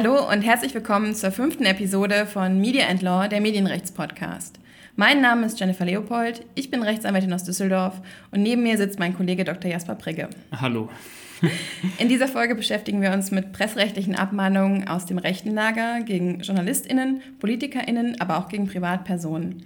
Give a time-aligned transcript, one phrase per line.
[0.00, 4.60] Hallo und herzlich willkommen zur fünften Episode von Media and Law, der Medienrechtspodcast.
[4.94, 8.00] Mein Name ist Jennifer Leopold, ich bin Rechtsanwältin aus Düsseldorf
[8.30, 9.68] und neben mir sitzt mein Kollege Dr.
[9.68, 10.28] Jasper Prigge.
[10.52, 10.88] Hallo.
[11.98, 17.20] In dieser Folge beschäftigen wir uns mit pressrechtlichen Abmahnungen aus dem rechten Lager gegen JournalistInnen,
[17.40, 19.64] PolitikerInnen, aber auch gegen Privatpersonen.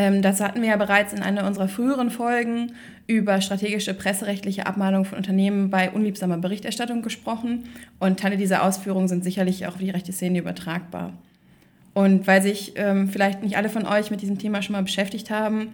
[0.00, 2.72] Ähm, dazu hatten wir ja bereits in einer unserer früheren Folgen
[3.06, 7.64] über strategische presserechtliche Abmahnung von Unternehmen bei unliebsamer Berichterstattung gesprochen
[7.98, 11.12] und Teile dieser Ausführungen sind sicherlich auch auf die rechte Szene übertragbar.
[11.92, 15.28] Und weil sich ähm, vielleicht nicht alle von euch mit diesem Thema schon mal beschäftigt
[15.28, 15.68] haben,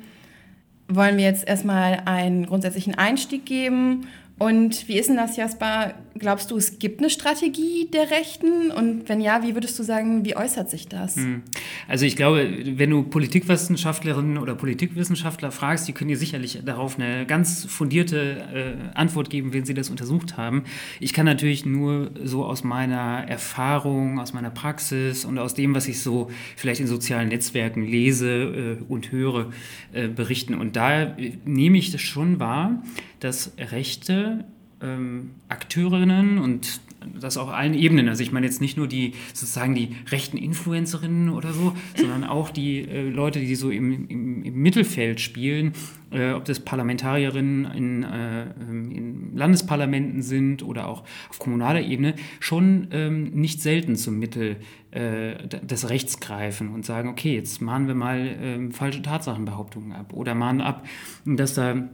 [0.88, 4.08] wollen wir jetzt erstmal einen grundsätzlichen Einstieg geben
[4.38, 5.94] und wie ist denn das, Jasper?
[6.18, 8.70] Glaubst du, es gibt eine Strategie der Rechten?
[8.70, 11.16] Und wenn ja, wie würdest du sagen, wie äußert sich das?
[11.16, 11.42] Hm.
[11.88, 17.24] Also ich glaube, wenn du Politikwissenschaftlerinnen oder Politikwissenschaftler fragst, die können dir sicherlich darauf eine
[17.24, 20.64] ganz fundierte äh, Antwort geben, wenn sie das untersucht haben.
[21.00, 25.88] Ich kann natürlich nur so aus meiner Erfahrung, aus meiner Praxis und aus dem, was
[25.88, 29.50] ich so vielleicht in sozialen Netzwerken lese äh, und höre,
[29.94, 30.54] äh, berichten.
[30.54, 32.82] Und da äh, nehme ich das schon wahr,
[33.20, 34.44] dass rechte
[34.82, 36.80] ähm, Akteurinnen und
[37.20, 41.30] das auf allen Ebenen, also ich meine jetzt nicht nur die sozusagen die rechten Influencerinnen
[41.30, 45.72] oder so, sondern auch die äh, Leute, die so im, im, im Mittelfeld spielen,
[46.10, 52.88] äh, ob das Parlamentarierinnen in, äh, in, Landesparlamenten sind oder auch auf kommunaler Ebene, schon
[52.90, 54.56] ähm, nicht selten zum Mittel
[54.90, 60.12] äh, des Rechts greifen und sagen, okay, jetzt mahnen wir mal ähm, falsche Tatsachenbehauptungen ab
[60.12, 60.86] oder mahnen ab,
[61.24, 61.88] dass da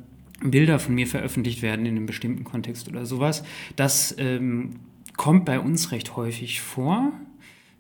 [0.44, 3.44] Bilder von mir veröffentlicht werden in einem bestimmten Kontext oder sowas.
[3.76, 4.76] Das ähm,
[5.16, 7.12] kommt bei uns recht häufig vor.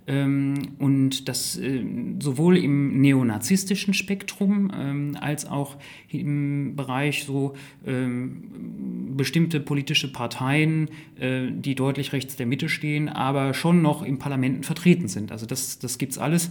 [0.06, 1.84] Ähm, und das äh,
[2.18, 5.76] sowohl im neonazistischen Spektrum ähm, als auch
[6.08, 7.54] im Bereich so
[7.86, 10.88] ähm, bestimmte politische Parteien,
[11.20, 15.30] äh, die deutlich rechts der Mitte stehen, aber schon noch im Parlamenten vertreten sind.
[15.30, 16.50] Also das, das gibt es alles.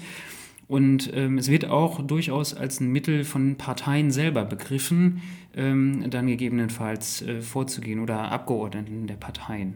[0.72, 5.22] Und ähm, es wird auch durchaus als ein Mittel von Parteien selber begriffen,
[5.54, 9.74] ähm, dann gegebenenfalls äh, vorzugehen oder Abgeordneten der Parteien.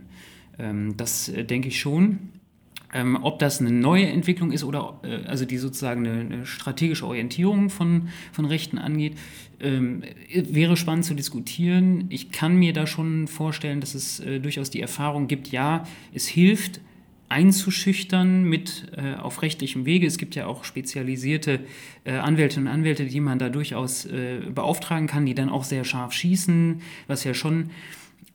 [0.57, 2.29] Ähm, das äh, denke ich schon.
[2.93, 7.05] Ähm, ob das eine neue Entwicklung ist oder äh, also die sozusagen eine, eine, strategische
[7.05, 9.17] Orientierung von, von Rechten angeht,
[9.59, 10.01] ähm,
[10.33, 12.05] wäre spannend zu diskutieren.
[12.07, 15.83] Ich kann mir da schon vorstellen, dass es äh, durchaus die Erfahrung gibt, ja,
[16.13, 16.79] es hilft,
[17.29, 20.05] einzuschüchtern mit äh, auf rechtlichem Wege.
[20.05, 21.61] Es gibt ja auch spezialisierte
[22.03, 25.83] äh, Anwältinnen und Anwälte, die man da durchaus äh, beauftragen kann, die dann auch sehr
[25.83, 27.71] scharf schießen, was ja schon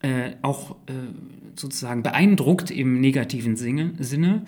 [0.03, 0.93] äh, auch äh,
[1.57, 4.43] sozusagen beeindruckt im negativen Sinne.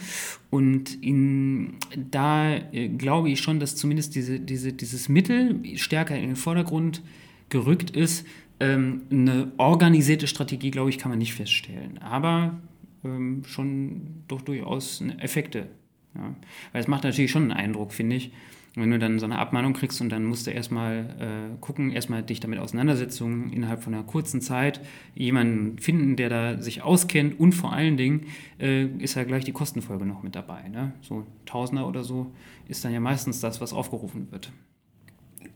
[0.50, 1.74] Und in,
[2.10, 7.02] da äh, glaube ich schon, dass zumindest diese, diese, dieses Mittel stärker in den Vordergrund
[7.48, 8.26] gerückt ist.
[8.60, 11.98] Ähm, eine organisierte Strategie, glaube ich, kann man nicht feststellen.
[11.98, 12.58] Aber
[13.04, 15.68] ähm, schon doch durchaus Effekte.
[16.14, 16.34] Ja.
[16.72, 18.32] Weil es macht natürlich schon einen Eindruck, finde ich.
[18.74, 22.22] Wenn du dann so eine Abmahnung kriegst und dann musst du erstmal äh, gucken, erstmal
[22.22, 24.80] dich damit auseinandersetzen, innerhalb von einer kurzen Zeit
[25.14, 29.52] jemanden finden, der da sich auskennt und vor allen Dingen äh, ist ja gleich die
[29.52, 30.68] Kostenfolge noch mit dabei.
[30.68, 30.92] Ne?
[31.02, 32.32] So Tausender oder so
[32.66, 34.50] ist dann ja meistens das, was aufgerufen wird.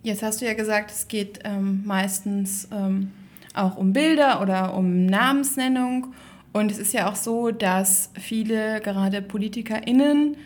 [0.03, 3.13] Jetzt hast du ja gesagt, es geht ähm, meistens ähm,
[3.55, 6.09] auch um Bilder oder um Namensnennung.
[6.57, 10.39] Und es ist ja auch so, dass viele, gerade PolitikerInnen,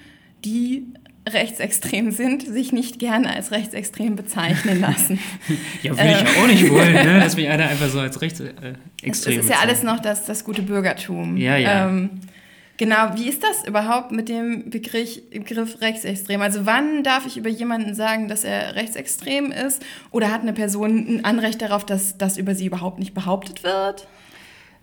[0.45, 0.87] die
[1.29, 5.21] rechtsextrem sind, sich nicht gerne als rechtsextrem bezeichnen lassen.
[5.83, 7.21] ja, würde ich auch nicht wollen, ne?
[7.23, 8.77] dass mich einer einfach so als rechtsextrem
[9.07, 11.37] Das ist ja alles noch das, das gute Bürgertum.
[11.37, 11.87] Ja, ja.
[11.87, 12.11] Ähm,
[12.77, 16.41] genau, wie ist das überhaupt mit dem Begriff, Begriff rechtsextrem?
[16.41, 19.85] Also wann darf ich über jemanden sagen, dass er rechtsextrem ist?
[20.11, 24.09] Oder hat eine Person ein Anrecht darauf, dass das über sie überhaupt nicht behauptet wird?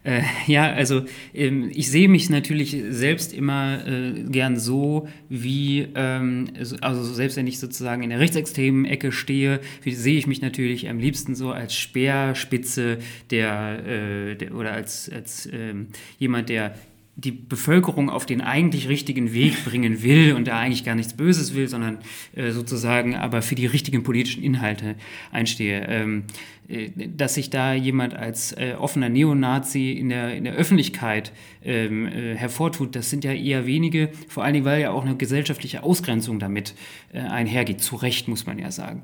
[0.04, 1.04] Äh, ja, also
[1.34, 6.50] ähm, ich sehe mich natürlich selbst immer äh, gern so, wie, ähm,
[6.82, 11.00] also selbst wenn ich sozusagen in der rechtsextremen Ecke stehe, sehe ich mich natürlich am
[11.00, 13.00] liebsten so als Speerspitze
[13.32, 15.88] der, äh, der oder als, als ähm,
[16.20, 16.76] jemand, der
[17.20, 21.56] die Bevölkerung auf den eigentlich richtigen Weg bringen will und da eigentlich gar nichts Böses
[21.56, 21.98] will, sondern
[22.36, 24.96] äh, sozusagen aber für die richtigen politischen Inhalte
[25.32, 26.24] einstehe.
[26.70, 31.32] Äh, dass sich da jemand als äh, offener Neonazi in der, in der Öffentlichkeit
[31.64, 35.16] ähm, äh, hervortut, das sind ja eher wenige, vor allen Dingen, weil ja auch eine
[35.16, 36.76] gesellschaftliche Ausgrenzung damit
[37.14, 37.82] äh, einhergeht.
[37.82, 39.04] Zu Recht, muss man ja sagen.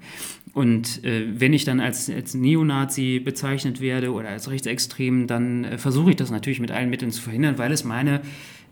[0.53, 5.77] Und äh, wenn ich dann als, als Neonazi bezeichnet werde oder als Rechtsextrem, dann äh,
[5.77, 8.21] versuche ich das natürlich mit allen Mitteln zu verhindern, weil es meine,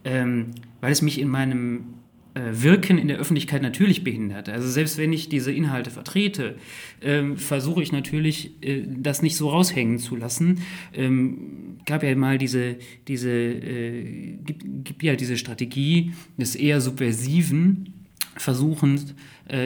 [0.03, 0.51] ähm,
[0.81, 1.85] weil es mich in meinem
[2.33, 4.47] Wirken in der Öffentlichkeit natürlich behindert.
[4.47, 6.55] Also selbst wenn ich diese Inhalte vertrete,
[7.01, 10.61] ähm, versuche ich natürlich, äh, das nicht so raushängen zu lassen.
[10.93, 17.93] Ähm, gab ja mal diese, diese, äh, gibt, gibt ja diese Strategie des eher subversiven,
[18.37, 19.13] versuchend äh,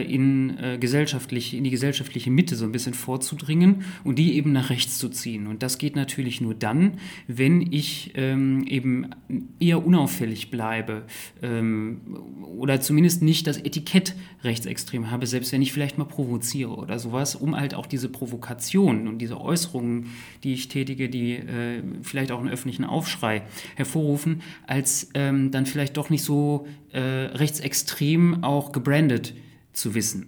[0.02, 4.70] in, äh, gesellschaftlich, in die gesellschaftliche Mitte so ein bisschen vorzudringen und die eben nach
[4.70, 5.46] rechts zu ziehen.
[5.46, 6.94] Und das geht natürlich nur dann,
[7.28, 9.10] wenn ich ähm, eben
[9.60, 11.04] eher unauffällig bleibe
[11.42, 12.00] ähm,
[12.56, 17.34] oder zumindest nicht das Etikett rechtsextrem habe, selbst wenn ich vielleicht mal provoziere oder sowas,
[17.36, 20.06] um halt auch diese Provokationen und diese Äußerungen,
[20.42, 23.42] die ich tätige, die äh, vielleicht auch einen öffentlichen Aufschrei
[23.74, 29.34] hervorrufen, als ähm, dann vielleicht doch nicht so äh, rechtsextrem auch gebrandet
[29.76, 30.26] zu wissen.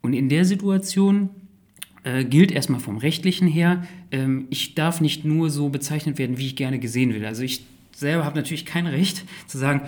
[0.00, 1.30] Und in der Situation
[2.04, 6.46] äh, gilt erstmal vom rechtlichen her, ähm, ich darf nicht nur so bezeichnet werden, wie
[6.46, 7.24] ich gerne gesehen will.
[7.24, 7.64] Also ich
[7.94, 9.82] selber habe natürlich kein Recht zu sagen,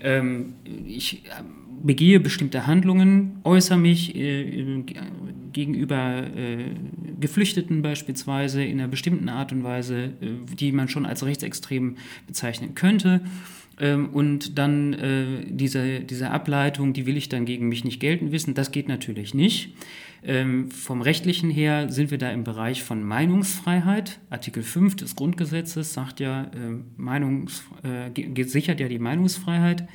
[0.00, 0.54] ähm,
[0.86, 1.42] ich äh,
[1.82, 4.84] begehe bestimmte Handlungen, äußere mich äh,
[5.52, 6.70] gegenüber äh,
[7.20, 11.96] Geflüchteten beispielsweise in einer bestimmten Art und Weise, äh, die man schon als rechtsextrem
[12.26, 13.20] bezeichnen könnte.
[13.80, 18.32] Ähm, und dann äh, diese, diese Ableitung, die will ich dann gegen mich nicht gelten
[18.32, 19.74] wissen, das geht natürlich nicht.
[20.24, 24.18] Ähm, vom rechtlichen her sind wir da im Bereich von Meinungsfreiheit.
[24.30, 26.48] Artikel 5 des Grundgesetzes sagt ja, äh,
[26.96, 29.88] Meinungs, äh, sichert ja die Meinungsfreiheit.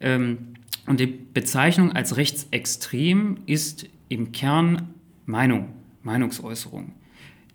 [0.00, 0.38] Ähm,
[0.86, 4.94] und die Bezeichnung als rechtsextrem ist im Kern
[5.26, 5.68] Meinung,
[6.02, 6.92] Meinungsäußerung.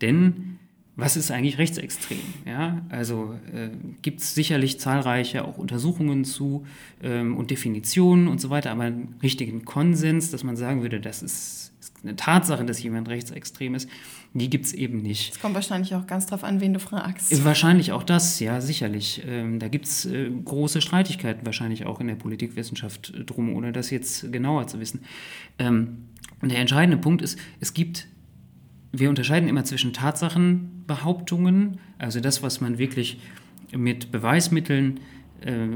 [0.00, 0.55] Denn
[0.96, 2.18] was ist eigentlich rechtsextrem?
[2.46, 3.68] Ja, also äh,
[4.00, 6.66] gibt es sicherlich zahlreiche auch Untersuchungen zu
[7.02, 11.22] ähm, und Definitionen und so weiter, aber einen richtigen Konsens, dass man sagen würde, das
[11.22, 13.90] ist, ist eine Tatsache, dass jemand rechtsextrem ist,
[14.32, 15.34] die gibt es eben nicht.
[15.34, 17.30] Es kommt wahrscheinlich auch ganz drauf an, wen du fragst.
[17.30, 19.22] Äh, wahrscheinlich auch das, ja, sicherlich.
[19.26, 23.72] Ähm, da gibt es äh, große Streitigkeiten wahrscheinlich auch in der Politikwissenschaft äh, drum, ohne
[23.72, 25.00] das jetzt genauer zu wissen.
[25.58, 26.06] Ähm,
[26.40, 28.08] und der entscheidende Punkt ist, es gibt
[28.92, 33.18] wir unterscheiden immer zwischen Tatsachenbehauptungen, also das, was man wirklich
[33.72, 35.00] mit Beweismitteln
[35.40, 35.66] äh,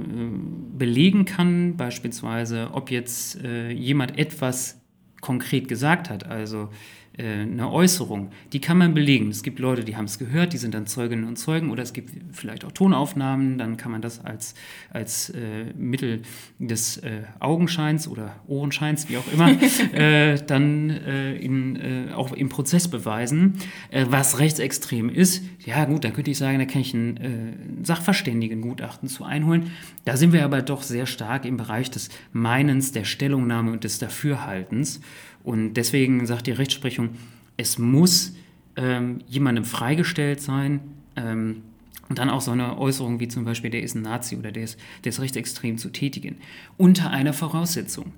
[0.79, 4.81] belegen kann, beispielsweise ob jetzt äh, jemand etwas
[5.21, 6.71] konkret gesagt hat, also
[7.19, 9.29] eine Äußerung, die kann man belegen.
[9.29, 11.93] Es gibt Leute, die haben es gehört, die sind dann Zeuginnen und Zeugen oder es
[11.93, 14.55] gibt vielleicht auch Tonaufnahmen, dann kann man das als,
[14.91, 16.23] als äh, Mittel
[16.59, 19.51] des äh, Augenscheins oder Ohrenscheins, wie auch immer,
[19.93, 23.55] äh, dann äh, in, äh, auch im Prozess beweisen.
[23.93, 29.25] was rechtsextrem ist, ja gut, dann könnte ich sagen, da kann ich ein Sachverständigengutachten zu
[29.25, 29.73] einholen.
[30.05, 33.99] Da sind wir aber doch sehr stark im Bereich des Meinens, der Stellungnahme und des
[33.99, 35.01] Dafürhaltens.
[35.43, 37.11] Und deswegen sagt die Rechtsprechung,
[37.57, 38.35] es muss
[38.77, 40.81] ähm, jemandem freigestellt sein,
[41.17, 41.63] ähm,
[42.11, 44.65] und dann auch so eine Äußerung wie zum Beispiel, der ist ein Nazi oder der
[44.65, 46.39] ist, der ist rechtsextrem zu tätigen.
[46.77, 48.13] Unter einer Voraussetzung.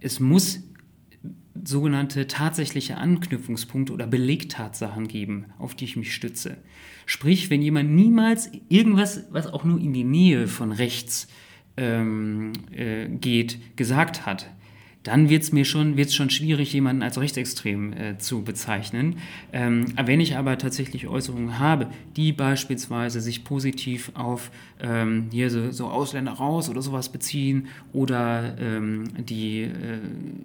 [0.00, 0.62] Es muss
[1.62, 6.56] sogenannte tatsächliche Anknüpfungspunkte oder Belegtatsachen geben, auf die ich mich stütze.
[7.04, 11.28] Sprich, wenn jemand niemals irgendwas, was auch nur in die Nähe von rechts
[11.76, 14.48] ähm, äh, geht, gesagt hat,
[15.04, 19.16] dann wird es mir schon, wird's schon schwierig, jemanden als rechtsextrem äh, zu bezeichnen.
[19.52, 25.70] Ähm, wenn ich aber tatsächlich Äußerungen habe, die beispielsweise sich positiv auf ähm, hier so,
[25.70, 29.68] so, Ausländer raus oder sowas beziehen oder ähm, die äh,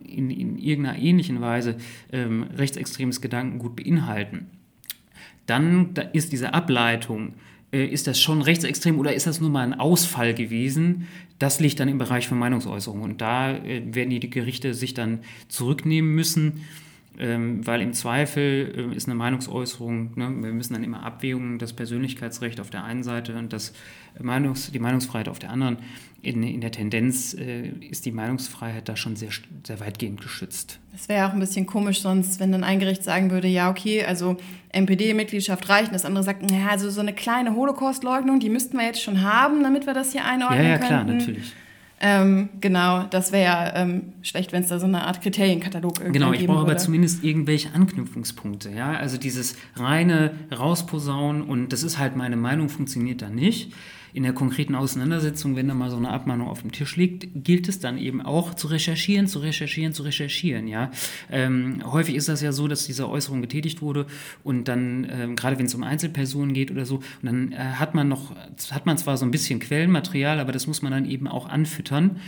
[0.06, 1.78] in, in, irgendeiner ähnlichen Weise
[2.12, 4.48] ähm, rechtsextremes Gedankengut beinhalten,
[5.46, 7.34] dann da ist diese Ableitung
[7.72, 11.08] ist das schon rechtsextrem oder ist das nur mal ein Ausfall gewesen?
[11.38, 13.02] Das liegt dann im Bereich von Meinungsäußerung.
[13.02, 16.66] Und da äh, werden die Gerichte sich dann zurücknehmen müssen,
[17.20, 21.74] ähm, weil im Zweifel äh, ist eine Meinungsäußerung, ne, wir müssen dann immer Abwägungen, das
[21.74, 23.74] Persönlichkeitsrecht auf der einen Seite und das
[24.18, 25.78] Meinungs-, die Meinungsfreiheit auf der anderen.
[26.22, 29.30] In, in der Tendenz äh, ist die Meinungsfreiheit da schon sehr,
[29.66, 30.80] sehr weitgehend geschützt.
[30.94, 34.04] Es wäre auch ein bisschen komisch sonst, wenn dann ein Gericht sagen würde, ja, okay,
[34.04, 34.38] also
[34.74, 35.88] NPD-Mitgliedschaft reicht.
[35.88, 39.24] Und das andere sagt, naja, also so eine kleine Holocaust-Leugnung, die müssten wir jetzt schon
[39.24, 40.88] haben, damit wir das hier einordnen Ja, ja, könnten.
[40.88, 41.54] klar, natürlich.
[42.02, 46.20] Ähm, genau, das wäre ja ähm, schlecht, wenn es da so eine Art Kriterienkatalog irgendwie
[46.20, 48.70] Genau, ich brauche aber zumindest irgendwelche Anknüpfungspunkte.
[48.70, 48.92] Ja?
[48.94, 53.74] Also dieses reine Rausposaunen und das ist halt meine Meinung, funktioniert da nicht
[54.14, 57.70] in der konkreten Auseinandersetzung, wenn da mal so eine Abmahnung auf dem Tisch liegt, gilt
[57.70, 60.68] es dann eben auch zu recherchieren, zu recherchieren, zu recherchieren.
[60.68, 60.92] Ja?
[61.32, 64.06] Ähm, häufig ist das ja so, dass diese Äußerung getätigt wurde
[64.44, 67.96] und dann, ähm, gerade wenn es um Einzelpersonen geht oder so, und dann äh, hat
[67.96, 68.36] man noch,
[68.72, 72.20] hat man zwar so ein bisschen Quellenmaterial, aber das muss man dann eben auch anfüttern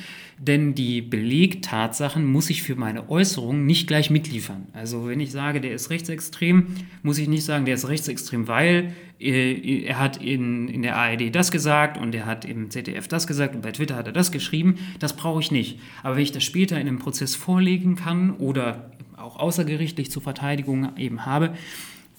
[0.42, 4.66] denn die Belegtatsachen muss ich für meine Äußerungen nicht gleich mitliefern.
[4.74, 6.66] Also wenn ich sage, der ist rechtsextrem,
[7.04, 11.34] muss ich nicht sagen, der ist rechtsextrem, weil äh, er hat in, in der ARD
[11.36, 14.32] das gesagt und er hat im ZDF das gesagt und bei Twitter hat er das
[14.32, 14.80] geschrieben.
[14.98, 15.80] Das brauche ich nicht.
[16.02, 20.98] Aber wenn ich das später in einem Prozess vorlegen kann oder auch außergerichtlich zur Verteidigung
[20.98, 21.54] eben habe,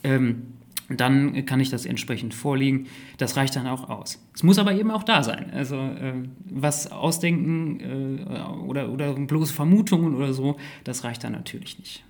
[0.04, 0.51] ähm,
[0.96, 2.86] dann kann ich das entsprechend vorlegen.
[3.18, 4.24] Das reicht dann auch aus.
[4.34, 5.50] Es muss aber eben auch da sein.
[5.54, 11.78] Also äh, was ausdenken äh, oder, oder bloße Vermutungen oder so, das reicht dann natürlich
[11.78, 12.04] nicht.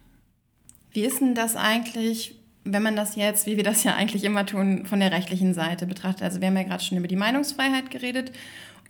[0.92, 4.44] Wie ist denn das eigentlich, wenn man das jetzt, wie wir das ja eigentlich immer
[4.44, 6.22] tun, von der rechtlichen Seite betrachtet?
[6.22, 8.32] Also wir haben ja gerade schon über die Meinungsfreiheit geredet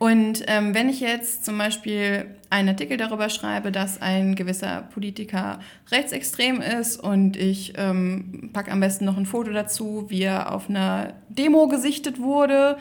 [0.03, 5.61] und ähm, wenn ich jetzt zum Beispiel einen Artikel darüber schreibe, dass ein gewisser Politiker
[5.93, 10.69] rechtsextrem ist und ich ähm, packe am besten noch ein Foto dazu, wie er auf
[10.69, 12.79] einer Demo gesichtet wurde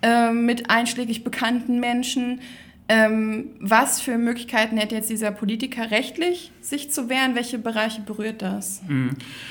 [0.00, 2.40] äh, mit einschlägig bekannten Menschen,
[2.88, 7.34] ähm, was für Möglichkeiten hätte jetzt dieser Politiker rechtlich, sich zu wehren?
[7.34, 8.82] Welche Bereiche berührt das?
[8.88, 9.10] Mhm.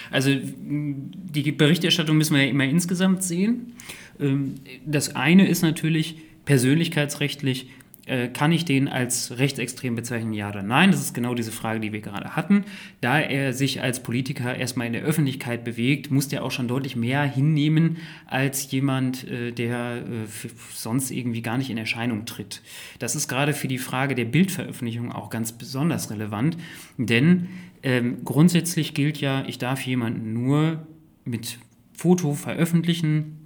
[0.09, 3.73] Also die Berichterstattung müssen wir ja immer insgesamt sehen.
[4.19, 4.55] Ähm,
[4.87, 7.67] das eine ist natürlich, persönlichkeitsrechtlich
[8.07, 10.91] äh, kann ich den als rechtsextrem bezeichnen, ja oder nein?
[10.91, 12.65] Das ist genau diese Frage, die wir gerade hatten.
[12.99, 16.95] Da er sich als Politiker erstmal in der Öffentlichkeit bewegt, muss der auch schon deutlich
[16.95, 22.61] mehr hinnehmen als jemand, äh, der äh, sonst irgendwie gar nicht in Erscheinung tritt.
[22.97, 26.57] Das ist gerade für die Frage der Bildveröffentlichung auch ganz besonders relevant,
[26.97, 27.49] denn
[27.83, 30.87] ähm, grundsätzlich gilt ja, ich darf jemanden nur
[31.23, 31.59] mit
[31.93, 33.40] Foto veröffentlichen,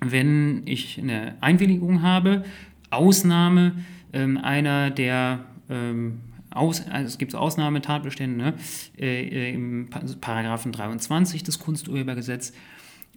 [0.00, 2.44] wenn ich eine Einwilligung habe.
[2.90, 3.74] Ausnahme
[4.12, 8.54] ähm, einer der ähm, aus, also es gibt Ausnahmetatbestände ne?
[8.98, 9.88] äh, im
[10.20, 12.54] Paragraphen 23 des Kunsturhebergesetzes.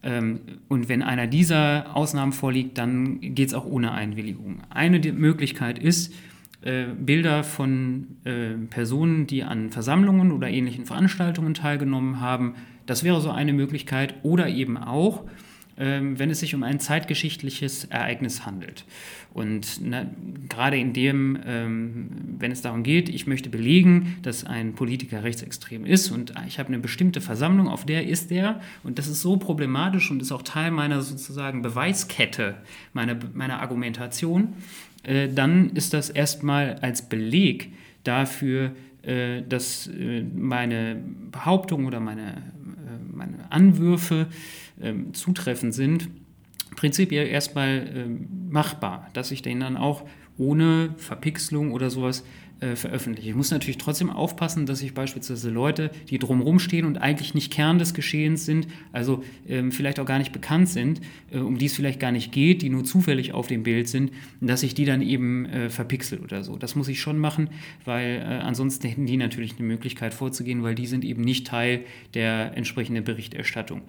[0.03, 4.61] Ähm, und wenn einer dieser Ausnahmen vorliegt, dann geht es auch ohne Einwilligung.
[4.69, 6.13] Eine Möglichkeit ist,
[6.61, 13.21] äh, Bilder von äh, Personen, die an Versammlungen oder ähnlichen Veranstaltungen teilgenommen haben, das wäre
[13.21, 14.15] so eine Möglichkeit.
[14.23, 15.23] Oder eben auch,
[15.75, 18.85] wenn es sich um ein zeitgeschichtliches Ereignis handelt.
[19.33, 20.05] Und na,
[20.47, 25.85] gerade in dem, ähm, wenn es darum geht, ich möchte belegen, dass ein Politiker rechtsextrem
[25.85, 29.37] ist und ich habe eine bestimmte Versammlung, auf der ist er, und das ist so
[29.37, 32.55] problematisch und ist auch Teil meiner sozusagen Beweiskette,
[32.93, 34.53] meiner, meiner Argumentation,
[35.01, 40.97] äh, dann ist das erstmal als Beleg dafür, äh, dass äh, meine
[41.31, 44.27] Behauptung oder meine, äh, meine Anwürfe
[44.81, 46.09] ähm, zutreffend sind,
[46.75, 50.05] prinzipiell erstmal ähm, machbar, dass ich den dann auch
[50.37, 52.23] ohne Verpixelung oder sowas
[52.59, 53.29] äh, veröffentliche.
[53.29, 57.51] Ich muss natürlich trotzdem aufpassen, dass ich beispielsweise Leute, die drumherum stehen und eigentlich nicht
[57.51, 61.01] Kern des Geschehens sind, also ähm, vielleicht auch gar nicht bekannt sind,
[61.31, 64.11] äh, um die es vielleicht gar nicht geht, die nur zufällig auf dem Bild sind,
[64.39, 66.57] dass ich die dann eben äh, verpixel oder so.
[66.57, 67.49] Das muss ich schon machen,
[67.85, 71.81] weil äh, ansonsten hätten die natürlich eine Möglichkeit vorzugehen, weil die sind eben nicht Teil
[72.13, 73.81] der entsprechenden Berichterstattung.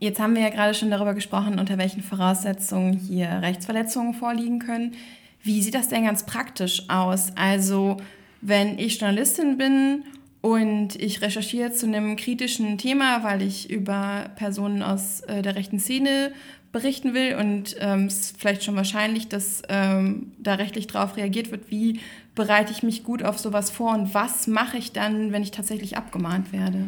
[0.00, 4.94] Jetzt haben wir ja gerade schon darüber gesprochen, unter welchen Voraussetzungen hier Rechtsverletzungen vorliegen können.
[5.42, 7.32] Wie sieht das denn ganz praktisch aus?
[7.36, 7.98] Also,
[8.40, 10.04] wenn ich Journalistin bin
[10.40, 15.78] und ich recherchiere zu einem kritischen Thema, weil ich über Personen aus äh, der rechten
[15.78, 16.32] Szene
[16.72, 21.50] berichten will und ähm, es ist vielleicht schon wahrscheinlich, dass ähm, da rechtlich darauf reagiert
[21.50, 22.00] wird, wie
[22.34, 25.98] bereite ich mich gut auf sowas vor und was mache ich dann, wenn ich tatsächlich
[25.98, 26.86] abgemahnt werde?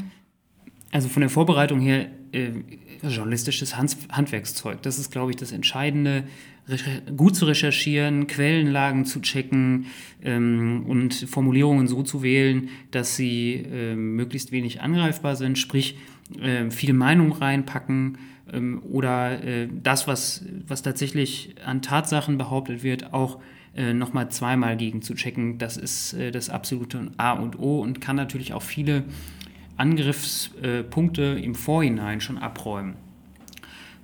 [0.92, 2.50] Also von der Vorbereitung her äh,
[3.02, 4.82] journalistisches Hand Handwerkszeug.
[4.82, 6.24] Das ist, glaube ich, das Entscheidende,
[7.16, 9.86] gut zu recherchieren, Quellenlagen zu checken
[10.22, 15.96] ähm, und Formulierungen so zu wählen, dass sie äh, möglichst wenig angreifbar sind, sprich
[16.40, 18.18] äh, viel Meinung reinpacken
[18.52, 23.40] ähm, oder das, was, was tatsächlich an Tatsachen behauptet wird, auch
[23.74, 25.56] äh, nochmal zweimal gegen zu checken.
[25.56, 29.04] Das ist äh, das absolute A und O und kann natürlich auch viele
[29.76, 32.96] Angriffspunkte im Vorhinein schon abräumen.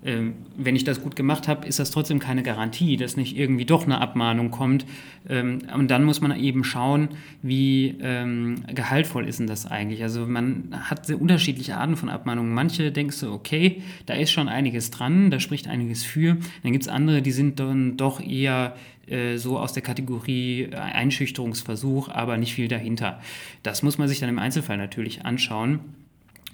[0.04, 3.64] Ähm, wenn ich das gut gemacht habe, ist das trotzdem keine Garantie, dass nicht irgendwie
[3.64, 4.86] doch eine Abmahnung kommt.
[5.28, 7.08] Ähm, und dann muss man eben schauen,
[7.42, 10.02] wie ähm, gehaltvoll ist denn das eigentlich.
[10.02, 12.54] Also man hat sehr unterschiedliche Arten von Abmahnungen.
[12.54, 16.36] Manche denkst du, okay, da ist schon einiges dran, da spricht einiges für.
[16.62, 18.76] Dann gibt es andere, die sind dann doch eher
[19.08, 23.20] äh, so aus der Kategorie Einschüchterungsversuch, aber nicht viel dahinter.
[23.64, 25.80] Das muss man sich dann im Einzelfall natürlich anschauen.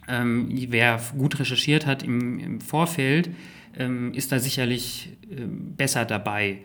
[0.09, 3.31] Ähm, wer gut recherchiert hat im, im Vorfeld,
[3.77, 6.59] ähm, ist da sicherlich äh, besser dabei.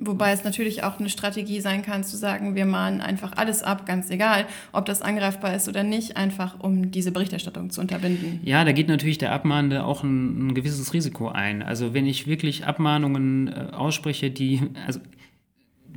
[0.00, 3.84] Wobei es natürlich auch eine Strategie sein kann, zu sagen, wir mahnen einfach alles ab,
[3.84, 8.38] ganz egal, ob das angreifbar ist oder nicht, einfach um diese Berichterstattung zu unterbinden.
[8.44, 11.64] Ja, da geht natürlich der Abmahnende auch ein, ein gewisses Risiko ein.
[11.64, 15.00] Also wenn ich wirklich Abmahnungen äh, ausspreche, die also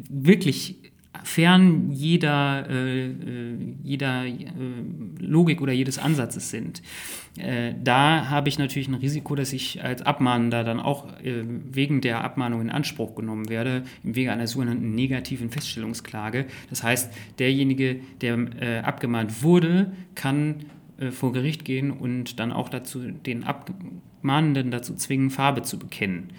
[0.10, 0.91] wirklich
[1.24, 3.14] fern jeder, äh, äh,
[3.84, 4.38] jeder äh,
[5.20, 6.82] Logik oder jedes Ansatzes sind.
[7.38, 12.02] Äh, da habe ich natürlich ein Risiko, dass ich als Abmahnender dann auch äh, wegen
[12.02, 16.46] der Abmahnung in Anspruch genommen werde, im Wege einer sogenannten negativen Feststellungsklage.
[16.70, 20.66] Das heißt, derjenige, der äh, abgemahnt wurde, kann
[21.10, 23.44] vor Gericht gehen und dann auch dazu den
[24.22, 26.30] Abmahnenden dazu zwingen, Farbe zu bekennen.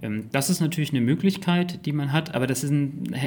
[0.00, 2.72] Ähm, das ist natürlich eine Möglichkeit, die man hat, aber das ist,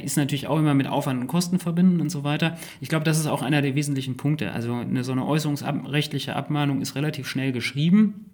[0.03, 2.57] ist, natürlich auch immer mit Aufwand und Kosten verbunden und so weiter.
[2.81, 4.51] Ich glaube, das ist auch einer der wesentlichen Punkte.
[4.51, 8.28] Also eine, so eine äußerungsrechtliche Abmahnung ist relativ schnell geschrieben.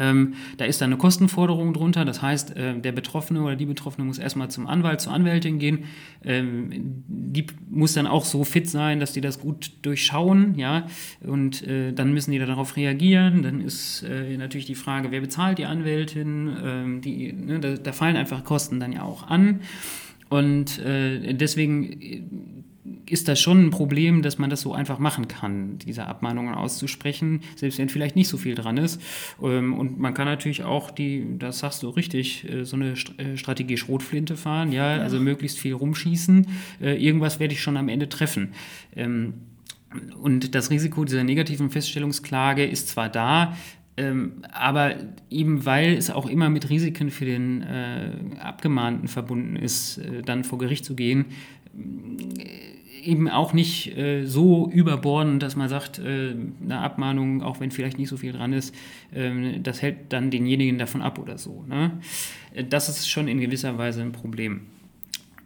[0.00, 2.04] Ähm, da ist dann eine Kostenforderung drunter.
[2.04, 5.84] Das heißt, äh, der Betroffene oder die Betroffene muss erstmal zum Anwalt, zur Anwältin gehen.
[6.24, 10.54] Ähm, die muss dann auch so fit sein, dass die das gut durchschauen.
[10.56, 10.86] Ja?
[11.20, 13.42] Und äh, dann müssen die darauf reagieren.
[13.42, 16.56] Dann ist äh, natürlich die Frage, wer bezahlt die Anwältin?
[16.64, 19.60] Ähm, die, ne, da, da, fallen einfach Kosten dann ja auch an.
[20.30, 22.59] Und äh, deswegen
[23.06, 27.42] ist das schon ein Problem, dass man das so einfach machen kann, diese Abmahnungen auszusprechen,
[27.56, 29.00] selbst wenn vielleicht nicht so viel dran ist.
[29.42, 33.36] Ähm, und man kann natürlich auch die, das sagst du richtig, äh, so eine äh,
[33.36, 36.46] Strategie Schrotflinte fahren, ja, also möglichst viel rumschießen.
[36.80, 38.52] Äh, irgendwas werde ich schon am Ende treffen.
[38.94, 39.34] Ähm,
[40.20, 43.56] und das Risiko dieser negativen Feststellungsklage ist zwar da,
[43.96, 44.94] ähm, aber
[45.30, 47.64] eben weil es auch immer mit Risiken für den
[48.38, 51.26] Abgemahnten verbunden ist, dann vor Gericht zu gehen,
[53.04, 57.98] eben auch nicht äh, so überbordend, dass man sagt, äh, eine Abmahnung, auch wenn vielleicht
[57.98, 58.74] nicht so viel dran ist,
[59.12, 61.64] äh, das hält dann denjenigen davon ab oder so.
[61.68, 61.92] Ne?
[62.68, 64.62] Das ist schon in gewisser Weise ein Problem.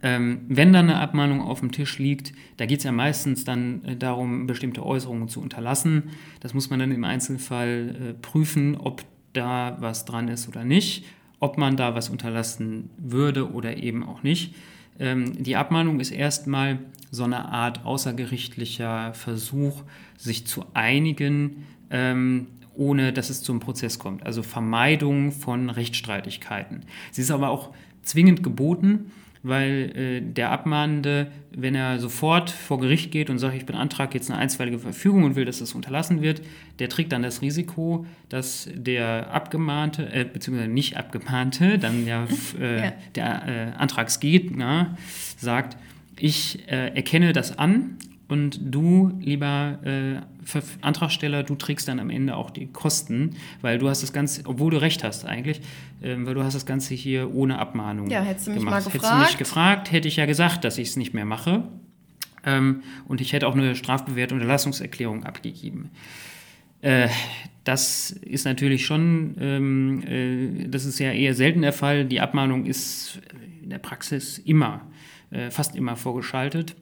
[0.05, 3.83] Ähm, wenn dann eine Abmahnung auf dem Tisch liegt, da geht es ja meistens dann
[3.85, 6.11] äh, darum, bestimmte Äußerungen zu unterlassen.
[6.41, 11.05] Das muss man dann im Einzelfall äh, prüfen, ob da was dran ist oder nicht,
[11.39, 14.53] ob man da was unterlassen würde oder eben auch nicht.
[14.99, 16.79] Ähm, die Abmahnung ist erstmal
[17.11, 19.83] so eine Art außergerichtlicher Versuch,
[20.17, 24.25] sich zu einigen, ähm, ohne dass es zum Prozess kommt.
[24.25, 26.81] Also Vermeidung von Rechtsstreitigkeiten.
[27.11, 29.11] Sie ist aber auch zwingend geboten,
[29.45, 34.31] weil äh, der Abmahnende, wenn er sofort vor Gericht geht und sagt, ich beantrage jetzt
[34.31, 36.41] eine einstweilige Verfügung und will, dass das unterlassen wird,
[36.79, 42.25] der trägt dann das Risiko, dass der Abgemahnte, äh, beziehungsweise nicht Abgemahnte, dann ja,
[42.59, 42.93] äh, ja.
[43.13, 44.97] der äh, Antragsgegner
[45.37, 45.77] sagt,
[46.19, 52.35] ich äh, erkenne das an und du, lieber äh, Antragsteller, du trägst dann am Ende
[52.35, 55.61] auch die Kosten, weil du hast das Ganze, obwohl du recht hast eigentlich,
[56.01, 58.71] äh, weil du hast das Ganze hier ohne Abmahnung Ja, hättest du mich gemacht.
[58.71, 58.93] mal gefragt.
[58.95, 61.63] Hättest du mich gefragt, hätte ich ja gesagt, dass ich es nicht mehr mache.
[62.45, 65.89] Ähm, und ich hätte auch eine strafbewährte Unterlassungserklärung abgegeben.
[66.81, 67.09] Äh,
[67.63, 72.05] das ist natürlich schon, ähm, äh, das ist ja eher selten der Fall.
[72.05, 73.19] Die Abmahnung ist
[73.63, 74.95] in der Praxis immer äh,
[75.49, 76.75] fast immer vorgeschaltet.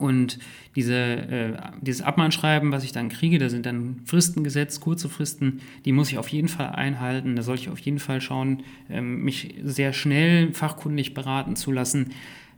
[0.00, 0.38] Und
[0.76, 5.60] diese, äh, dieses Abmahnschreiben, was ich dann kriege, da sind dann Fristen gesetzt, kurze Fristen,
[5.84, 7.36] die muss ich auf jeden Fall einhalten.
[7.36, 12.12] Da sollte ich auf jeden Fall schauen, ähm, mich sehr schnell fachkundig beraten zu lassen.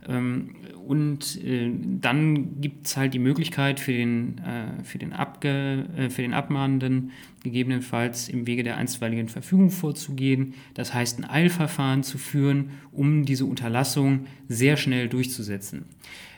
[0.07, 5.85] Ähm, und äh, dann gibt es halt die Möglichkeit für den, äh, für, den Abge,
[5.97, 7.11] äh, für den Abmahnenden
[7.41, 10.55] gegebenenfalls im Wege der einstweiligen Verfügung vorzugehen.
[10.73, 15.85] Das heißt, ein Eilverfahren zu führen, um diese Unterlassung sehr schnell durchzusetzen.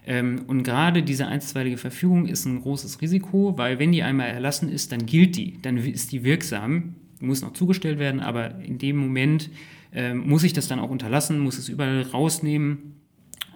[0.05, 4.69] Ähm, und gerade diese einstweilige Verfügung ist ein großes Risiko, weil wenn die einmal erlassen
[4.69, 8.97] ist, dann gilt die, dann ist die wirksam, muss noch zugestellt werden, aber in dem
[8.97, 9.49] Moment
[9.91, 12.95] ähm, muss ich das dann auch unterlassen, muss es überall rausnehmen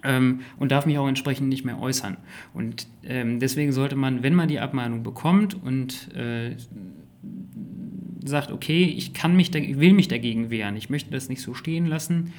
[0.04, 2.16] ähm, und darf mich auch entsprechend nicht mehr äußern.
[2.54, 6.56] Und ähm, deswegen sollte man, wenn man die Abmahnung bekommt und äh,
[8.24, 11.86] sagt, okay, ich kann mich, will mich dagegen wehren, ich möchte das nicht so stehen
[11.86, 12.32] lassen,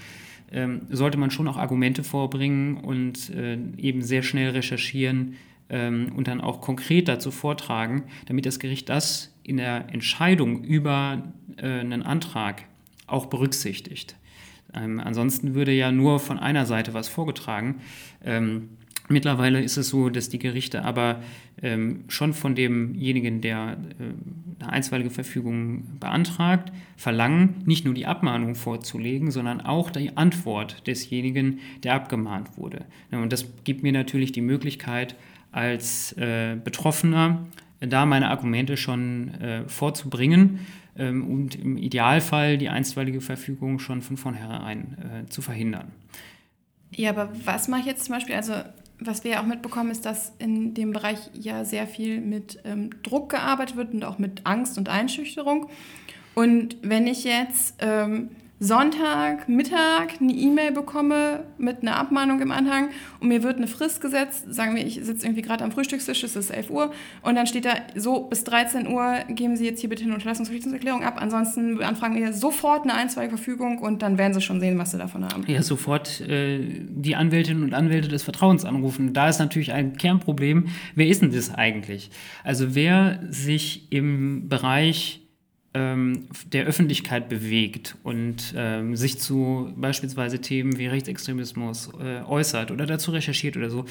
[0.51, 5.35] ähm, sollte man schon auch Argumente vorbringen und äh, eben sehr schnell recherchieren
[5.69, 11.33] ähm, und dann auch konkret dazu vortragen, damit das Gericht das in der Entscheidung über
[11.57, 12.63] äh, einen Antrag
[13.07, 14.15] auch berücksichtigt.
[14.75, 17.81] Ähm, ansonsten würde ja nur von einer Seite was vorgetragen.
[18.23, 18.69] Ähm,
[19.09, 21.21] mittlerweile ist es so, dass die Gerichte aber
[21.61, 28.55] ähm, schon von demjenigen, der äh, eine einstweilige Verfügung beantragt, verlangen, nicht nur die Abmahnung
[28.55, 32.85] vorzulegen, sondern auch die Antwort desjenigen, der abgemahnt wurde.
[33.11, 35.15] Und das gibt mir natürlich die Möglichkeit,
[35.51, 37.45] als äh, Betroffener
[37.81, 40.59] da meine Argumente schon äh, vorzubringen
[40.95, 45.91] und im Idealfall die einstweilige Verfügung schon von vornherein äh, zu verhindern.
[46.91, 48.35] Ja, aber was mache ich jetzt zum Beispiel?
[48.35, 48.53] Also,
[48.99, 52.89] was wir ja auch mitbekommen, ist, dass in dem Bereich ja sehr viel mit ähm,
[53.03, 55.69] Druck gearbeitet wird und auch mit Angst und Einschüchterung.
[56.35, 58.29] Und wenn ich jetzt ähm,
[58.63, 64.01] Sonntag, Mittag eine E-Mail bekomme mit einer Abmahnung im Anhang und mir wird eine Frist
[64.01, 66.91] gesetzt, sagen wir, ich sitze irgendwie gerade am Frühstückstisch, es ist 11 Uhr
[67.23, 71.03] und dann steht da so, bis 13 Uhr geben Sie jetzt hier bitte eine Unterlassungsverpflichtungserklärung
[71.03, 74.91] ab, ansonsten beantragen wir sofort eine einstweilige Verfügung und dann werden Sie schon sehen, was
[74.91, 75.43] Sie davon haben.
[75.47, 79.13] Ja, sofort äh, die Anwältinnen und Anwälte des Vertrauens anrufen.
[79.13, 82.11] Da ist natürlich ein Kernproblem, wer ist denn das eigentlich?
[82.43, 85.20] Also wer sich im Bereich
[85.73, 92.85] ähm, der Öffentlichkeit bewegt und ähm, sich zu beispielsweise Themen wie Rechtsextremismus äh, äußert oder
[92.85, 93.85] dazu recherchiert oder so,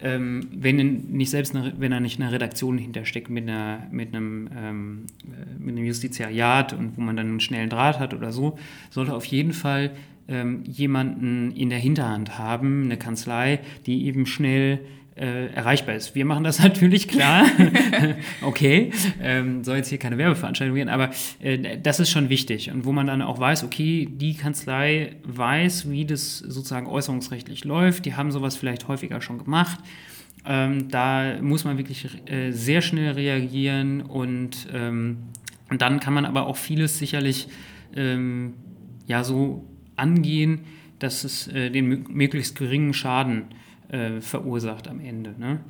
[0.00, 0.76] ähm, wenn,
[1.10, 5.62] nicht selbst eine, wenn er nicht eine Redaktion hintersteckt mit, einer, mit, einem, ähm, äh,
[5.62, 8.58] mit einem Justiziariat und wo man dann einen schnellen Draht hat oder so,
[8.90, 9.92] sollte auf jeden Fall
[10.26, 14.80] ähm, jemanden in der Hinterhand haben, eine Kanzlei, die eben schnell
[15.20, 16.14] äh, erreichbar ist.
[16.14, 17.44] Wir machen das natürlich klar.
[18.42, 18.90] okay,
[19.22, 22.70] ähm, soll jetzt hier keine Werbeveranstaltung werden, aber äh, das ist schon wichtig.
[22.70, 28.06] Und wo man dann auch weiß, okay, die Kanzlei weiß, wie das sozusagen äußerungsrechtlich läuft.
[28.06, 29.78] Die haben sowas vielleicht häufiger schon gemacht.
[30.46, 35.18] Ähm, da muss man wirklich äh, sehr schnell reagieren und, ähm,
[35.76, 37.46] dann kann man aber auch vieles sicherlich
[37.94, 38.54] ähm,
[39.06, 40.62] ja so angehen,
[40.98, 43.44] dass es äh, den möglichst geringen Schaden
[43.92, 45.34] äh, verursacht am Ende.
[45.38, 45.60] Ne?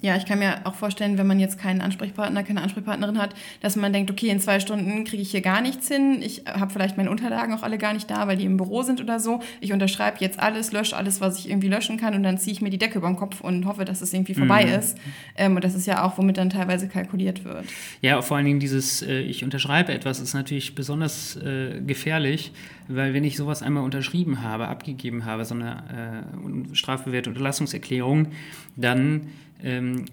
[0.00, 3.74] Ja, ich kann mir auch vorstellen, wenn man jetzt keinen Ansprechpartner, keine Ansprechpartnerin hat, dass
[3.74, 6.22] man denkt, okay, in zwei Stunden kriege ich hier gar nichts hin.
[6.22, 9.00] Ich habe vielleicht meine Unterlagen auch alle gar nicht da, weil die im Büro sind
[9.00, 9.40] oder so.
[9.60, 12.62] Ich unterschreibe jetzt alles, lösche alles, was ich irgendwie löschen kann und dann ziehe ich
[12.62, 14.72] mir die Decke über den Kopf und hoffe, dass es irgendwie vorbei mhm.
[14.74, 14.98] ist.
[15.36, 17.64] Ähm, und das ist ja auch, womit dann teilweise kalkuliert wird.
[18.00, 22.52] Ja, vor allen Dingen dieses, äh, ich unterschreibe etwas, ist natürlich besonders äh, gefährlich,
[22.86, 26.24] weil wenn ich sowas einmal unterschrieben habe, abgegeben habe, so eine
[26.70, 28.28] äh, strafbewährte Unterlassungserklärung,
[28.76, 29.26] dann
[29.62, 30.04] ähm,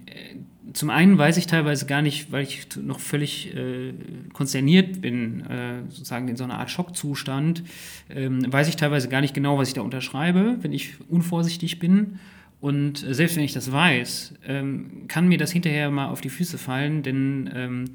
[0.73, 3.93] zum einen weiß ich teilweise gar nicht, weil ich noch völlig äh,
[4.34, 7.63] konsterniert bin, äh, sozusagen in so einer Art Schockzustand,
[8.10, 12.19] ähm, weiß ich teilweise gar nicht genau, was ich da unterschreibe, wenn ich unvorsichtig bin.
[12.62, 16.29] Und äh, selbst wenn ich das weiß, ähm, kann mir das hinterher mal auf die
[16.29, 17.89] Füße fallen, denn ähm, äh,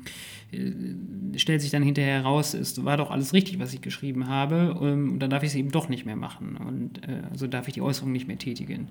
[1.37, 5.13] stellt sich dann hinterher heraus, es war doch alles richtig, was ich geschrieben habe, ähm,
[5.13, 6.57] und dann darf ich es eben doch nicht mehr machen.
[6.57, 8.89] Und äh, also darf ich die Äußerung nicht mehr tätigen.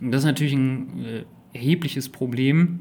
[0.00, 2.80] Und das ist natürlich ein äh, erhebliches Problem,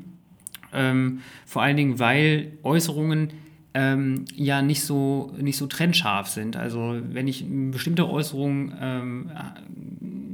[0.73, 3.29] ähm, vor allen Dingen, weil Äußerungen
[3.73, 6.55] ähm, ja nicht so, nicht so trennscharf sind.
[6.55, 9.31] Also wenn ich bestimmte Äußerung ähm,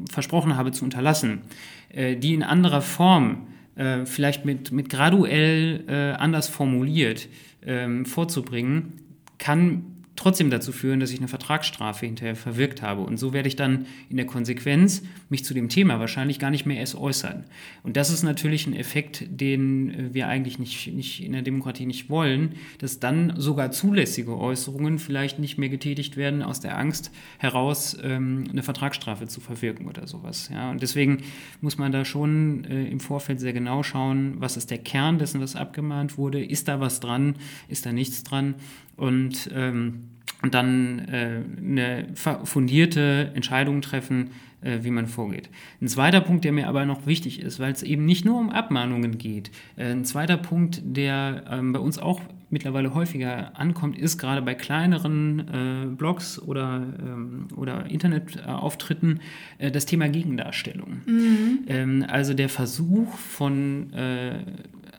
[0.10, 1.42] versprochen habe zu unterlassen,
[1.90, 7.28] äh, die in anderer Form, äh, vielleicht mit, mit graduell äh, anders formuliert,
[7.66, 9.02] ähm, vorzubringen,
[9.38, 9.95] kann
[10.26, 13.02] trotzdem dazu führen, dass ich eine Vertragsstrafe hinterher verwirkt habe.
[13.02, 16.66] Und so werde ich dann in der Konsequenz mich zu dem Thema wahrscheinlich gar nicht
[16.66, 17.44] mehr erst äußern.
[17.84, 22.10] Und das ist natürlich ein Effekt, den wir eigentlich nicht, nicht in der Demokratie nicht
[22.10, 27.96] wollen, dass dann sogar zulässige Äußerungen vielleicht nicht mehr getätigt werden aus der Angst heraus,
[28.02, 30.50] ähm, eine Vertragsstrafe zu verwirken oder sowas.
[30.52, 31.20] Ja, und deswegen
[31.62, 35.40] muss man da schon äh, im Vorfeld sehr genau schauen, was ist der Kern dessen,
[35.40, 37.36] was abgemahnt wurde, ist da was dran,
[37.68, 38.56] ist da nichts dran
[38.98, 42.08] und ähm, dann äh, eine
[42.44, 45.50] fundierte Entscheidung treffen, äh, wie man vorgeht.
[45.82, 48.50] Ein zweiter Punkt, der mir aber noch wichtig ist, weil es eben nicht nur um
[48.50, 49.52] Abmahnungen geht.
[49.76, 52.20] Äh, ein zweiter Punkt, der ähm, bei uns auch
[52.50, 59.20] mittlerweile häufiger ankommt, ist gerade bei kleineren äh, Blogs oder, ähm, oder Internetauftritten
[59.58, 61.02] äh, das Thema Gegendarstellung.
[61.06, 61.60] Mhm.
[61.68, 64.40] Ähm, also der Versuch von äh,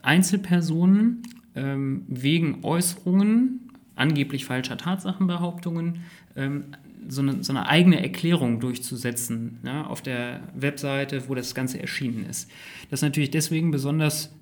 [0.02, 1.22] Einzelpersonen
[1.54, 3.65] ähm, wegen Äußerungen
[3.96, 6.04] angeblich falscher Tatsachenbehauptungen
[6.36, 6.64] ähm,
[7.08, 12.26] so, eine, so, eine, eigene Erklärung durchzusetzen ja, auf der Webseite, wo das Ganze erschienen
[12.28, 12.50] ist.
[12.90, 14.34] Das ist natürlich deswegen besonders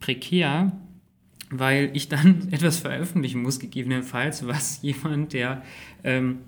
[0.00, 0.72] prekär,
[1.50, 5.62] weil ich dann etwas veröffentlichen muss, gegebenenfalls, was jemand, der
[6.04, 6.38] ähm,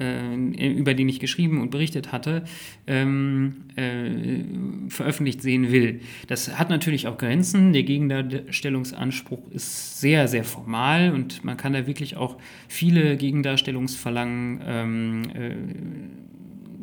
[0.00, 2.44] äh, über den ich geschrieben und berichtet hatte,
[2.86, 6.00] ähm, äh, veröffentlicht sehen will.
[6.26, 7.72] Das hat natürlich auch Grenzen.
[7.72, 12.36] Der Gegendarstellungsanspruch ist sehr, sehr formal und man kann da wirklich auch
[12.68, 15.54] viele Gegendarstellungsverlangen, ähm, äh,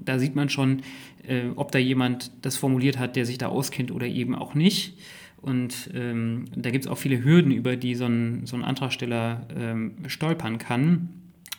[0.03, 0.81] da sieht man schon,
[1.27, 4.97] äh, ob da jemand das formuliert hat, der sich da auskennt oder eben auch nicht.
[5.45, 9.47] Und ähm, da gibt es auch viele Hürden, über die so ein, so ein Antragsteller
[9.55, 11.09] ähm, stolpern kann.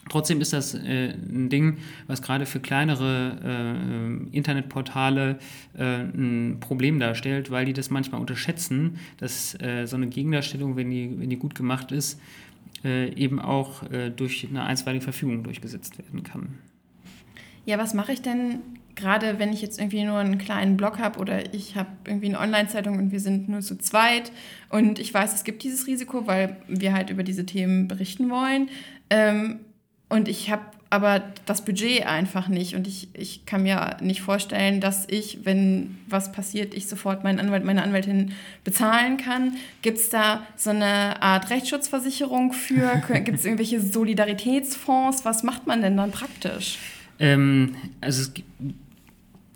[0.09, 5.39] Trotzdem ist das äh, ein Ding, was gerade für kleinere äh, Internetportale
[5.77, 10.91] äh, ein Problem darstellt, weil die das manchmal unterschätzen, dass äh, so eine Gegendarstellung, wenn
[10.91, 12.21] die, wenn die gut gemacht ist,
[12.85, 16.59] äh, eben auch äh, durch eine einstweilige Verfügung durchgesetzt werden kann.
[17.65, 18.61] Ja, was mache ich denn
[18.95, 22.39] gerade, wenn ich jetzt irgendwie nur einen kleinen Blog habe oder ich habe irgendwie eine
[22.39, 24.31] Online-Zeitung und wir sind nur zu zweit
[24.71, 28.69] und ich weiß, es gibt dieses Risiko, weil wir halt über diese Themen berichten wollen.
[29.11, 29.61] Ähm,
[30.09, 32.75] und ich habe aber das Budget einfach nicht.
[32.75, 37.41] Und ich, ich kann mir nicht vorstellen, dass ich, wenn was passiert, ich sofort meinen
[37.41, 39.57] Anwalt, meine Anwältin bezahlen kann.
[39.83, 43.03] Gibt es da so eine Art Rechtsschutzversicherung für?
[43.25, 45.25] Gibt es irgendwelche Solidaritätsfonds?
[45.25, 46.79] Was macht man denn dann praktisch?
[47.19, 48.33] Ähm, also es,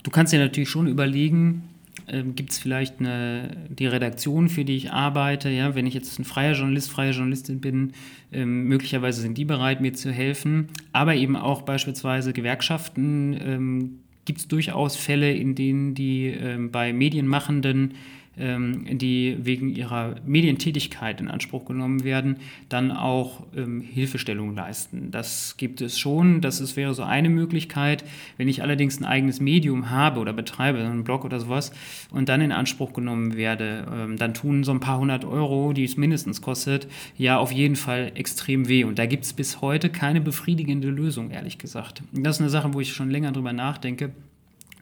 [0.03, 1.70] du kannst dir natürlich schon überlegen,
[2.11, 5.49] ähm, gibt es vielleicht eine, die Redaktion, für die ich arbeite.
[5.51, 5.75] Ja?
[5.75, 7.93] Wenn ich jetzt ein freier Journalist, freie Journalistin bin,
[8.33, 10.69] ähm, möglicherweise sind die bereit, mir zu helfen.
[10.93, 16.93] Aber eben auch beispielsweise Gewerkschaften ähm, gibt es durchaus Fälle, in denen die ähm, bei
[16.93, 17.95] Medienmachenden
[18.41, 22.37] die wegen ihrer Medientätigkeit in Anspruch genommen werden,
[22.69, 25.11] dann auch ähm, Hilfestellung leisten.
[25.11, 28.05] Das gibt es schon, das ist, wäre so eine Möglichkeit.
[28.37, 31.73] Wenn ich allerdings ein eigenes Medium habe oder betreibe, einen Blog oder sowas,
[32.11, 35.85] und dann in Anspruch genommen werde, ähm, dann tun so ein paar hundert Euro, die
[35.85, 38.85] es mindestens kostet, ja auf jeden Fall extrem weh.
[38.85, 42.03] Und da gibt es bis heute keine befriedigende Lösung, ehrlich gesagt.
[42.13, 44.11] Das ist eine Sache, wo ich schon länger drüber nachdenke,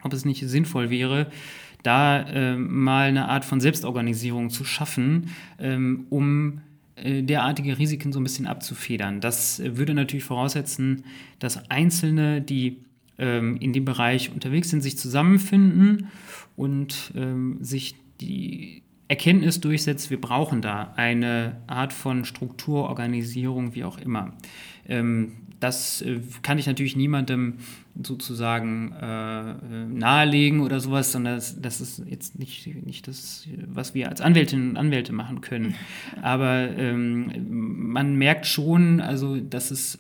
[0.03, 1.27] ob es nicht sinnvoll wäre,
[1.83, 6.61] da äh, mal eine Art von Selbstorganisierung zu schaffen, ähm, um
[6.97, 9.21] äh, derartige Risiken so ein bisschen abzufedern.
[9.21, 11.05] Das würde natürlich voraussetzen,
[11.39, 12.79] dass Einzelne, die
[13.19, 16.09] ähm, in dem Bereich unterwegs sind, sich zusammenfinden
[16.57, 23.99] und ähm, sich die Erkenntnis durchsetzt, wir brauchen da eine Art von Strukturorganisierung, wie auch
[23.99, 24.35] immer.
[24.87, 27.55] Ähm, das äh, kann ich natürlich niemandem
[28.01, 29.55] sozusagen äh,
[29.87, 34.71] nahelegen oder sowas, sondern das, das, ist jetzt nicht, nicht das, was wir als Anwältinnen
[34.71, 35.75] und Anwälte machen können.
[36.23, 37.33] Aber ähm,
[37.91, 39.99] man merkt schon, also dass es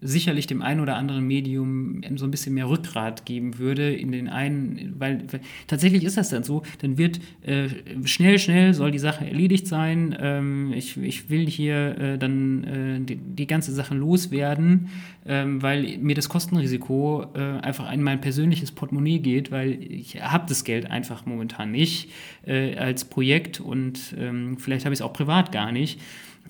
[0.00, 4.28] sicherlich dem einen oder anderen Medium so ein bisschen mehr Rückgrat geben würde in den
[4.28, 7.68] einen, weil, weil tatsächlich ist das dann so, dann wird äh,
[8.04, 10.16] schnell, schnell soll die Sache erledigt sein.
[10.18, 14.88] Ähm, ich, ich will hier äh, dann äh, die, die, ganze Sache loswerden,
[15.26, 20.46] ähm, weil mir das Kostenrisiko äh, einfach in mein persönliches Portemonnaie geht, weil ich habe
[20.48, 22.10] das Geld einfach momentan nicht
[22.46, 26.00] äh, als Projekt und ähm, vielleicht habe ich es auch privat gar nicht.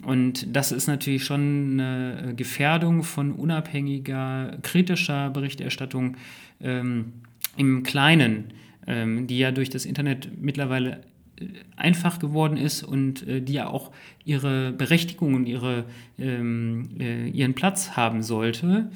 [0.05, 6.17] Und das ist natürlich schon eine Gefährdung von unabhängiger, kritischer Berichterstattung
[6.61, 7.13] ähm,
[7.57, 8.45] im Kleinen,
[8.87, 11.03] ähm, die ja durch das Internet mittlerweile
[11.37, 13.91] äh, einfach geworden ist und äh, die ja auch
[14.25, 15.85] ihre Berechtigung und ihre,
[16.19, 18.91] ähm, äh, ihren Platz haben sollte.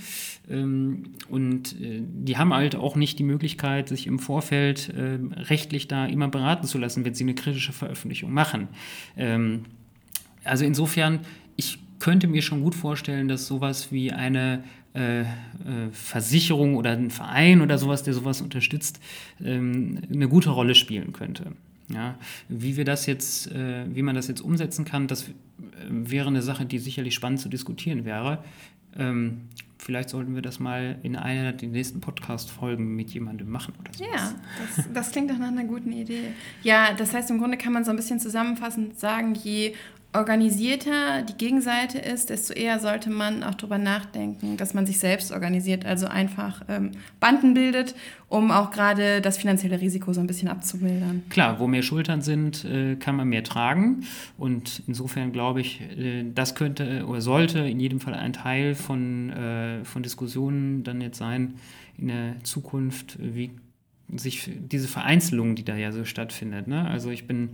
[0.48, 5.88] Ähm, und äh, die haben halt auch nicht die Möglichkeit, sich im Vorfeld äh, rechtlich
[5.88, 8.68] da immer beraten zu lassen, wenn sie eine kritische Veröffentlichung machen.
[9.16, 9.64] Ähm,
[10.44, 11.20] also insofern,
[11.56, 14.62] ich könnte mir schon gut vorstellen, dass sowas wie eine
[14.94, 15.26] äh, äh,
[15.90, 19.00] Versicherung oder ein Verein oder sowas, der sowas unterstützt,
[19.42, 21.52] ähm, eine gute Rolle spielen könnte.
[21.92, 22.16] Ja,
[22.48, 25.32] wie wir das jetzt, äh, wie man das jetzt umsetzen kann, das äh,
[25.88, 28.44] wäre eine Sache, die sicherlich spannend zu diskutieren wäre.
[28.96, 33.92] Ähm, vielleicht sollten wir das mal in einer der nächsten Podcast-Folgen mit jemandem machen oder
[33.92, 34.04] so.
[34.04, 34.32] Ja,
[34.76, 36.28] das, das klingt doch nach einer guten Idee.
[36.62, 39.74] Ja, das heißt, im Grunde kann man so ein bisschen zusammenfassend sagen, je
[40.14, 45.32] organisierter die Gegenseite ist, desto eher sollte man auch darüber nachdenken, dass man sich selbst
[45.32, 47.94] organisiert, also einfach ähm, Banden bildet,
[48.28, 51.24] um auch gerade das finanzielle Risiko so ein bisschen abzumildern.
[51.30, 54.04] Klar, wo mehr Schultern sind, äh, kann man mehr tragen.
[54.38, 59.30] Und insofern glaube ich, äh, das könnte oder sollte in jedem Fall ein Teil von,
[59.30, 61.54] äh, von Diskussionen dann jetzt sein
[61.98, 63.50] in der Zukunft, wie
[64.16, 66.66] sich diese Vereinzelung, die da ja so stattfindet.
[66.66, 66.86] Ne?
[66.86, 67.50] Also ich bin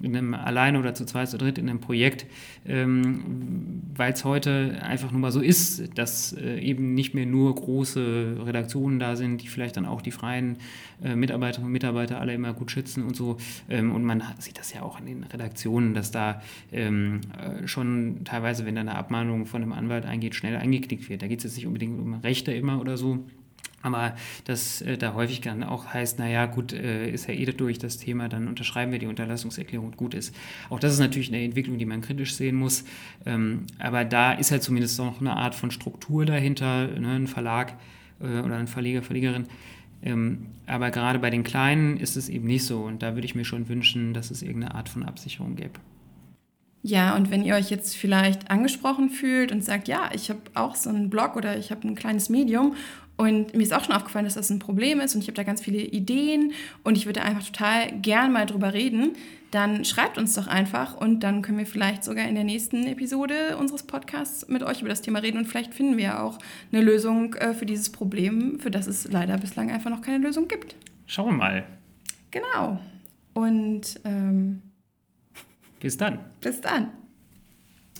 [0.00, 2.26] in einem alleine oder zu zweit, zu dritt in einem Projekt,
[2.66, 7.54] ähm, weil es heute einfach nur mal so ist, dass äh, eben nicht mehr nur
[7.54, 10.56] große Redaktionen da sind, die vielleicht dann auch die freien
[11.04, 13.36] äh, Mitarbeiterinnen und Mitarbeiter alle immer gut schützen und so.
[13.68, 18.24] Ähm, und man sieht das ja auch in den Redaktionen, dass da ähm, äh, schon
[18.24, 21.22] teilweise, wenn da eine Abmahnung von einem Anwalt eingeht, schnell eingeklickt wird.
[21.22, 23.24] Da geht es jetzt nicht unbedingt um Rechte immer oder so
[23.82, 24.14] aber
[24.44, 27.98] das äh, da häufig dann auch heißt, naja, gut, äh, ist ja eh durch das
[27.98, 30.34] Thema, dann unterschreiben wir die Unterlassungserklärung und gut ist.
[30.70, 32.84] Auch das ist natürlich eine Entwicklung, die man kritisch sehen muss.
[33.26, 37.74] Ähm, aber da ist halt zumindest noch eine Art von Struktur dahinter, ne, ein Verlag
[38.20, 39.46] äh, oder ein Verleger, Verlegerin.
[40.02, 42.82] Ähm, aber gerade bei den Kleinen ist es eben nicht so.
[42.82, 45.80] Und da würde ich mir schon wünschen, dass es irgendeine Art von Absicherung gäbe.
[46.84, 50.74] Ja, und wenn ihr euch jetzt vielleicht angesprochen fühlt und sagt, ja, ich habe auch
[50.74, 52.74] so einen Blog oder ich habe ein kleines Medium
[53.16, 55.42] und mir ist auch schon aufgefallen, dass das ein Problem ist und ich habe da
[55.42, 59.12] ganz viele Ideen und ich würde einfach total gern mal drüber reden,
[59.50, 63.58] dann schreibt uns doch einfach und dann können wir vielleicht sogar in der nächsten Episode
[63.58, 66.38] unseres Podcasts mit euch über das Thema reden und vielleicht finden wir auch
[66.72, 70.48] eine Lösung äh, für dieses Problem, für das es leider bislang einfach noch keine Lösung
[70.48, 70.74] gibt.
[71.06, 71.64] Schauen wir mal.
[72.30, 72.80] Genau.
[73.34, 74.62] Und ähm,
[75.80, 76.20] bis dann.
[76.40, 77.01] Bis dann.